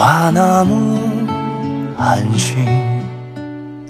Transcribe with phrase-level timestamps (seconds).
[0.00, 0.98] 话那么
[1.98, 2.56] 安心。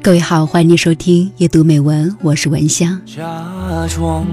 [0.02, 3.00] 各位好，欢迎您收听夜读美文，我是文香。
[3.06, 4.26] 假装，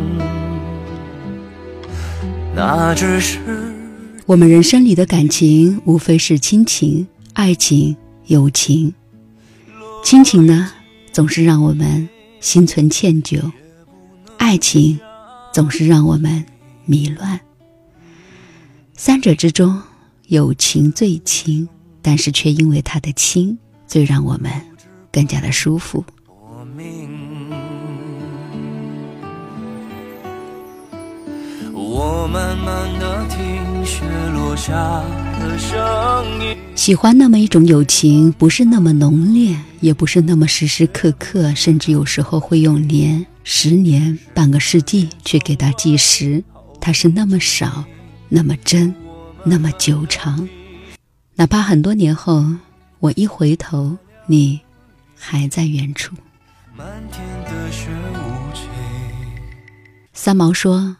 [2.55, 3.37] 那只是
[4.25, 8.91] 我们人生里的感情，无非是亲情、爱情、友情。
[10.03, 10.71] 亲情呢，
[11.13, 12.09] 总是让我们
[12.39, 13.39] 心存歉疚；
[14.39, 14.99] 爱情，
[15.53, 16.43] 总是让我们
[16.85, 17.39] 迷乱。
[18.95, 19.79] 三者之中，
[20.25, 21.69] 友情最亲，
[22.07, 24.49] 但是却因为它的轻，最让我们
[25.11, 26.05] 更加的舒服。
[31.73, 35.03] 我慢慢的听雪落下
[35.41, 36.57] 的声音。
[36.75, 46.41] 喜欢那么一种友情，不是那么浓烈，也不是那么时时刻刻，甚至有时候会用年、十年、半个世纪去给它计时。
[46.79, 47.83] 它是那么少，
[48.29, 48.95] 那么真，
[49.43, 50.47] 那么久长。
[51.39, 52.43] 哪怕很多年后，
[52.97, 54.59] 我一回头，你
[55.15, 56.15] 还在远处。
[56.75, 58.67] 漫天的雪无情，
[60.13, 60.97] 三毛说：“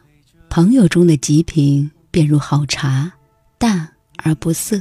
[0.48, 3.10] 朋友中的极品，便如好茶，
[3.58, 4.80] 淡而不涩，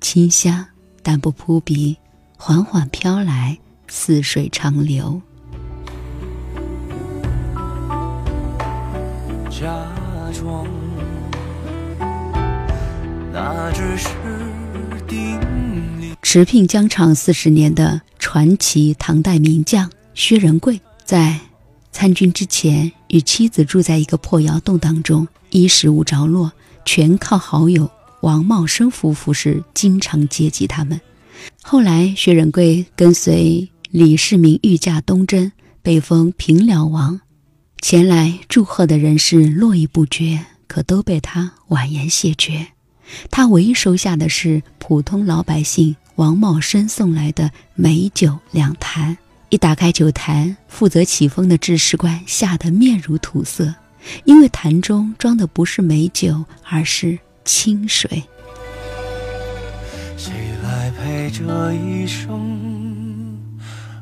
[0.00, 0.64] 清香
[1.02, 1.96] 但不扑鼻，
[2.36, 5.20] 缓缓飘来，似水长流。
[9.50, 9.66] 假
[10.32, 10.64] 装，
[13.32, 14.08] 那只是
[15.12, 21.38] 定理。”持聘疆场四十年的传奇唐代名将薛仁贵，在
[21.90, 26.52] 参军之前，与妻子住在一个破窑洞当中，衣食无着落，
[26.84, 27.90] 全靠好友
[28.22, 31.00] 王茂生夫妇是经常接济他们。
[31.62, 35.52] 后来，薛仁贵跟随李世民御驾东征，
[35.82, 37.20] 被封平辽王，
[37.80, 42.68] 前来祝贺的人是络绎不绝，可都被他婉言谢绝。
[43.30, 49.16] 他唯一收下的是普通老百姓王茂生送来的美酒两坛。
[49.48, 53.74] 一打开酒坛，负责起风的制食官吓得面如土色，
[54.24, 58.22] 因为坛中装的不是美酒，而是清水。
[60.16, 63.38] 谁来陪这一生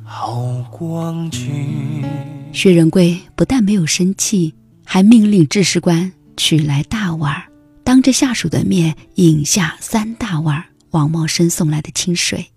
[0.04, 2.04] 好光景？
[2.52, 4.54] 薛仁贵不但没有生气，
[4.84, 7.44] 还命令制食官取来大碗儿，
[7.90, 12.52] 当着下属的面饮下三大碗王茂生送来的清水。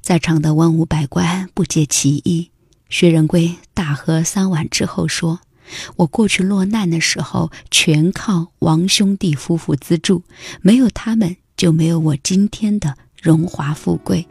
[0.00, 2.50] 在场的文武百官不解其意。
[2.88, 5.40] 薛仁贵大喝三碗之后说
[5.96, 10.22] ：“我过去落难的时候，全靠王兄弟夫妇资助，
[10.62, 14.26] 没有他们，就没有我今天的荣华富贵。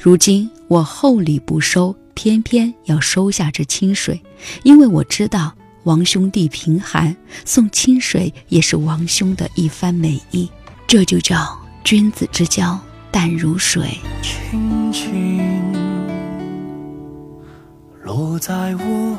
[0.00, 4.20] 如今我厚礼不收，偏偏要收下这清水，
[4.64, 5.54] 因为我知道
[5.84, 10.48] 王兄弟贫寒，送清水也是王兄的一番美意。
[10.86, 12.78] 这就叫君子之交
[13.10, 15.72] 淡如水。”轻轻
[18.02, 19.18] 落在我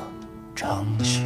[0.55, 1.23] 掌心，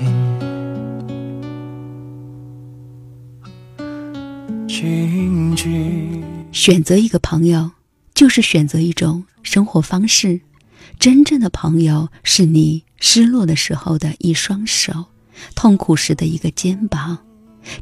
[4.68, 7.72] 静静选择一个朋友，
[8.14, 10.42] 就是选择一种生活方式。
[11.00, 15.06] 真正的朋友是你失落的时候的一双手，
[15.56, 17.18] 痛苦时的一个肩膀，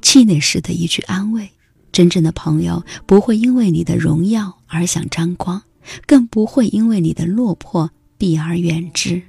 [0.01, 1.49] 气馁时的一句安慰。
[1.91, 5.61] 真正的朋友不会因为你的荣耀而想沾光，
[6.07, 9.21] 更不会因为你的落魄避而远之。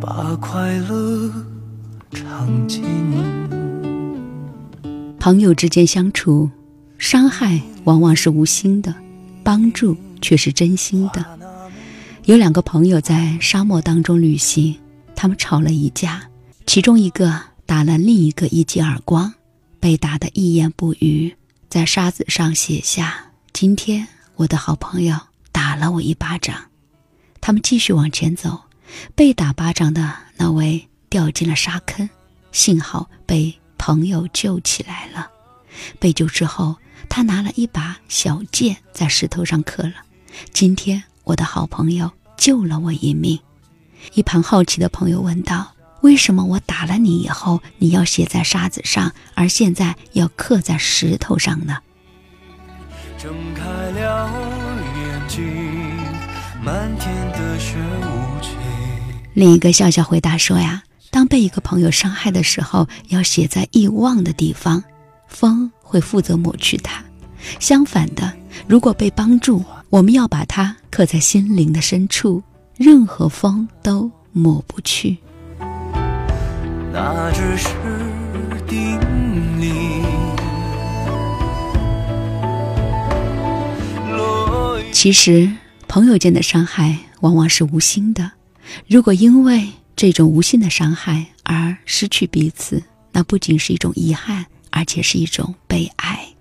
[0.00, 1.30] 把快乐
[2.12, 2.82] 尝尽。
[5.18, 6.50] 朋友之间相处，
[6.98, 8.94] 伤害往往是无心的，
[9.42, 11.24] 帮助却是真心的。
[12.24, 14.74] 有两个朋友在沙漠当中旅行，
[15.24, 16.28] 他们吵了一架，
[16.66, 19.32] 其中一个打了另一个一记耳光，
[19.80, 21.34] 被打得一言不语，
[21.70, 25.18] 在沙子上写下：“今天我的好朋友
[25.50, 26.66] 打了我一巴掌。”
[27.40, 28.64] 他们继续往前走，
[29.14, 32.06] 被打巴掌的那位掉进了沙坑，
[32.52, 35.30] 幸好被朋友救起来了。
[35.98, 36.76] 被救之后，
[37.08, 39.94] 他拿了一把小剑在石头上刻了
[40.52, 43.40] ：“今天我的好朋友救了我一命。”
[44.12, 45.72] 一旁好奇的朋友问道
[46.02, 51.78] ：“为什么我打了你以后，你要写在沙子上，而现在要刻在石头上呢
[53.18, 54.30] 睁开了
[54.98, 55.42] 眼睛，
[56.62, 58.50] 漫天的雪无情。？”
[59.34, 64.84] 另一个笑笑回答说：“呀，当被一个朋友伤害的时候，要写在易忘的地方，
[65.26, 67.02] 风会负责抹去它；
[67.58, 68.32] 相反的，
[68.68, 72.42] 如果被帮助，我们要把它刻在心灵的深处，
[72.76, 75.18] 任何风都抹不去。
[84.92, 85.50] 其实
[85.86, 88.32] 朋友间的伤害往往是无心的，
[88.88, 92.82] 如果因为这种无心的伤害而失去彼此，
[93.12, 96.33] 那不仅是一种遗憾，而且是一种悲哀。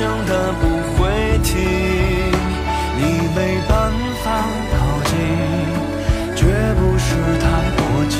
[0.00, 0.66] 想它不
[0.96, 1.60] 会停，
[2.96, 3.02] 你
[3.36, 3.92] 没办
[4.24, 5.12] 法靠近，
[6.34, 7.44] 绝不是太
[7.76, 8.16] 薄情，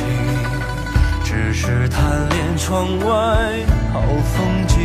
[1.25, 4.77] 只是贪恋窗外好风景。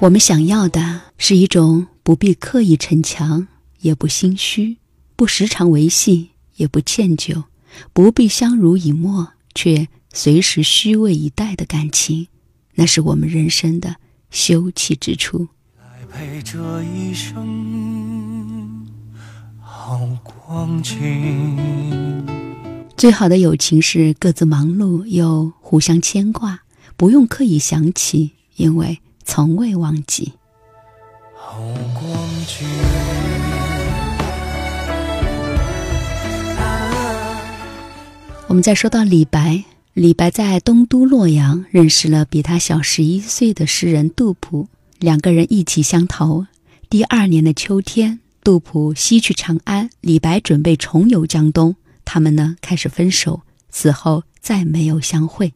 [0.00, 3.46] 我们想要的是一种不必刻意逞强，
[3.80, 4.78] 也不心虚，
[5.14, 7.44] 不时常维系，也不歉疚，
[7.92, 12.28] 不必相濡以沫，却随时虚位以待的感情，
[12.76, 13.96] 那是我们人生的
[14.30, 15.48] 休憩之处。
[16.12, 18.86] 来陪这一生
[19.58, 22.26] 好光景。
[22.96, 26.60] 最好的友情是各自忙碌又互相牵挂，
[26.96, 30.34] 不用刻意想起，因为从未忘记。
[31.34, 31.58] 好
[31.94, 32.04] 光
[32.46, 32.66] 景。
[38.48, 39.64] 我们再说到李白，
[39.94, 44.68] 李白在东都洛阳认识了比他小十一岁的诗人杜甫，
[45.02, 46.46] 两个人意气相投。
[46.88, 55.52] 第二年的秋天，杜甫西去长安，李白准备重游江东，他们呢开始分手，此后再没有相会。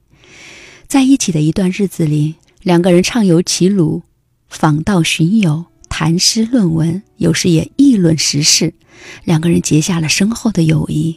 [0.88, 2.34] 在一起的一段日子里，
[2.64, 4.02] 两个人畅游齐鲁，
[4.48, 8.74] 访道寻友，谈诗论文，有时也议论时事，
[9.22, 11.16] 两个人结下了深厚的友谊。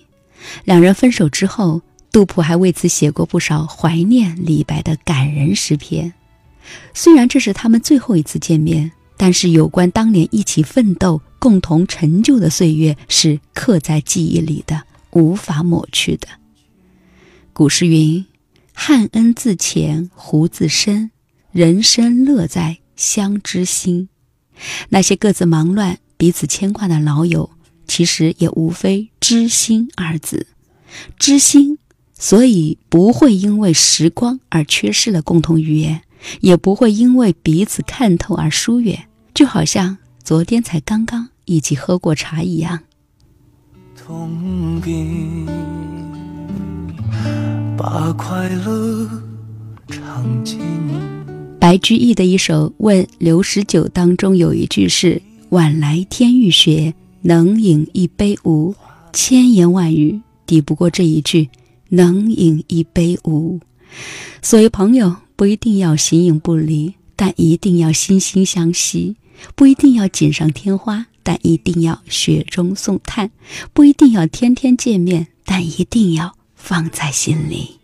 [0.66, 6.14] 两人分手之后，杜甫还为此写过不少怀念李白的感人诗篇。
[6.94, 16.28] 虽然这是他们最后一次见面，但是有关当年一起奋斗、共同成就的岁月是刻在记忆里的，无法抹去的。
[17.54, 18.26] 古诗云
[18.74, 21.12] ：“汉恩自浅胡自深，
[21.52, 24.10] 人生乐在相知心。”
[24.90, 27.50] 那些各自忙乱、彼此牵挂的老友。
[27.88, 30.46] 其实也无非“知心”二字，
[31.18, 31.80] 知心，
[32.14, 36.04] 所以不会因为时光而缺失了共同语言，
[36.42, 42.80] 也不会因为彼此看透而疏远，就好像昨天才刚刚一起喝过茶一样。
[43.96, 45.46] 同病，
[47.78, 49.10] 把快乐
[49.88, 50.60] 尝尽。
[51.60, 58.74] 白居易的一首《问刘十九》当中有一句是：“晚来天欲雪。”能饮一杯无？
[59.12, 61.50] 千言万语抵不过这一句
[61.90, 63.60] “能饮一杯无”。
[64.42, 69.16] 所以，朋友不一定要形影不离，但一定要心心相惜；
[69.56, 73.30] 不一定要锦上添花，但一定要雪中送炭；
[73.72, 77.80] 不一定要天天见面，但一定要放在心里。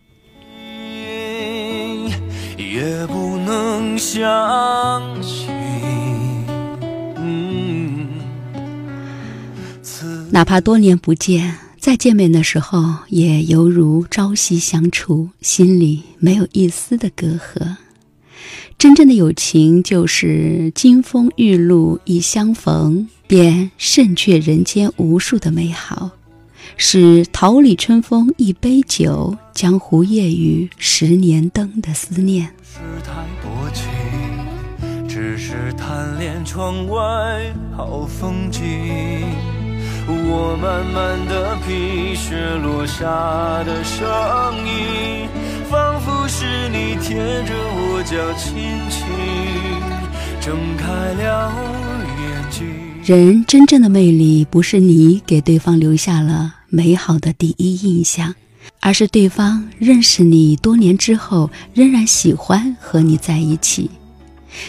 [2.58, 5.48] 也不能相信。
[10.30, 11.56] 哪怕多年不见，
[11.86, 17.76] 再见面的时候，也犹如朝夕相处，心里没有一丝的隔阂。
[18.76, 26.10] 真正的友情，就是金风玉露一相逢，便胜却人间无数的美好；
[26.76, 32.50] 是桃李春风一杯酒，江湖夜雨十年灯的思念。
[32.64, 38.60] 是太多情，只是贪恋窗外好风景。
[40.08, 43.04] 我慢慢的品雪落下
[43.64, 44.06] 的声
[44.64, 45.28] 音，
[45.68, 48.54] 仿佛是你贴着我脚轻
[48.88, 49.04] 轻
[50.40, 51.52] 睁开了
[52.20, 52.64] 眼睛。
[53.04, 58.32] 人真正的魅力，不是你给对方留下了美好的第一印象，
[58.80, 63.90] 而是对方认识你多年之后，仍然喜欢和你在一起；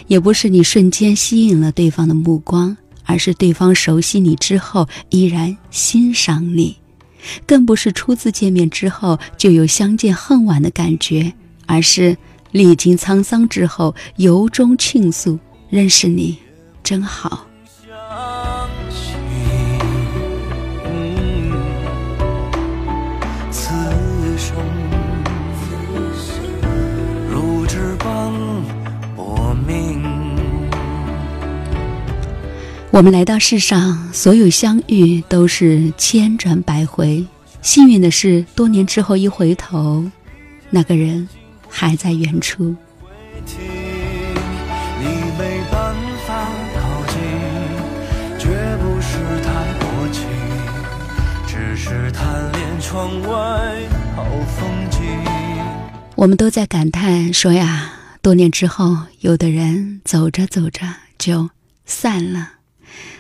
[0.08, 2.76] 也不是你瞬间吸引了对方的目光。
[3.08, 6.76] 而是对方熟悉你之后依然欣赏你，
[7.48, 11.34] 更不是初次见面之后就有相见恨晚的感觉，
[11.66, 12.16] 而是
[12.52, 16.38] 历经沧桑之后由衷倾诉：认识你
[16.84, 17.47] 真好。
[32.98, 37.24] 我们来到世上，所有相遇都是千转百回。
[37.62, 40.04] 幸运的是，多年之后一回头，
[40.72, 41.30] 那个人
[41.70, 42.76] 还在远处。
[43.46, 43.54] 你
[45.38, 47.22] 没办法靠近，
[48.40, 48.48] 绝
[48.82, 50.26] 不是太多情，
[51.46, 52.82] 只是贪恋。
[52.82, 53.30] 窗外
[54.16, 54.26] 好
[54.58, 55.02] 风景。
[56.16, 60.88] 我们都在感叹说呀，多年之后，有的人走着走着
[61.20, 61.48] 就
[61.86, 62.54] 散了。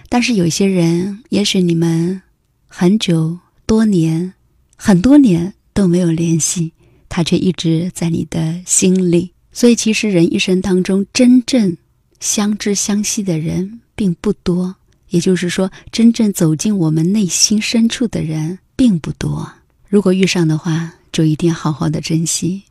[0.09, 2.21] 但是有些人，也许你们
[2.67, 4.33] 很久、多年、
[4.75, 6.71] 很多年都没有联系，
[7.09, 9.31] 他却一直在你的心里。
[9.51, 11.75] 所以，其实人一生当中真正
[12.19, 14.75] 相知相惜的人并不多。
[15.09, 19.51] 也就是说，真正走进我们内心深处的人并不多。
[19.87, 22.63] 如果遇上的话，就一定要好好的珍惜。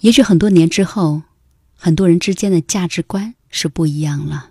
[0.00, 1.22] 也许很多年之后，
[1.74, 4.50] 很多人之间的价值观是不一样了，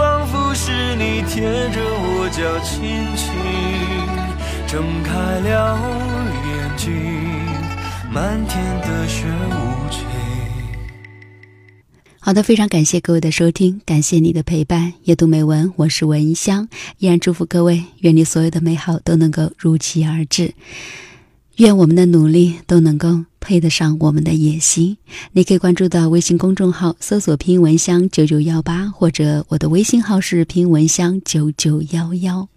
[0.00, 2.80] 仿佛是你贴着我脚轻
[3.14, 3.28] 轻
[4.66, 5.78] 睁开了
[6.48, 6.90] 眼睛，
[8.10, 10.00] 漫天的雪无情。
[12.18, 14.94] 好的，非常感谢各位的收听，感谢你的陪伴。
[15.04, 20.54] 阅读美文，我是文香，依然祝福各位，愿你所有的美好都能够如期而至，
[21.60, 24.96] 愿我们的努力都能够配得上我们的野心。
[25.32, 32.48] 你可以关注到微信公众号，搜索“拼音文香九九幺八”，或者我的微信号是“拼音文香九九幺幺”。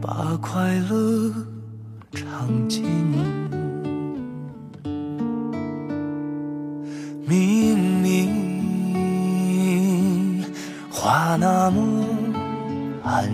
[0.00, 1.34] 把快乐
[2.12, 2.84] 尝尽，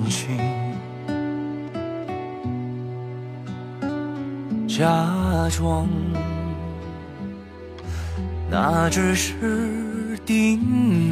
[0.08, 0.38] 心，
[4.66, 4.84] 假
[5.50, 5.88] 装
[8.50, 10.58] 那只是叮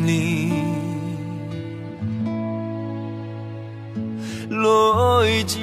[0.06, 0.52] 咛。
[4.50, 5.60] 来劲，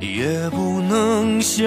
[0.00, 1.66] 也不能相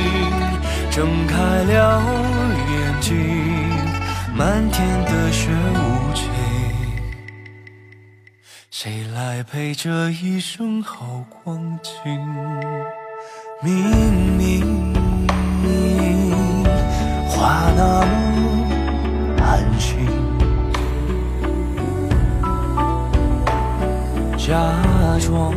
[1.01, 1.99] 睁开了
[2.69, 3.17] 眼睛。
[4.35, 6.29] 漫天的雪无情，
[8.69, 11.91] 谁来陪这一生好光景？
[13.63, 13.73] 明
[14.37, 14.93] 明
[17.29, 18.13] 话那么
[19.43, 20.05] 安心，
[24.37, 24.53] 假
[25.19, 25.51] 装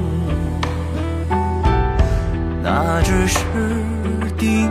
[2.63, 3.39] 那只是
[4.39, 4.71] 叮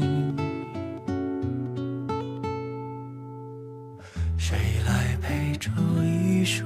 [5.61, 5.69] 这
[6.03, 6.65] 一生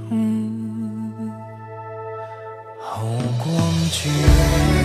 [2.79, 3.03] 好
[3.43, 4.84] 光景。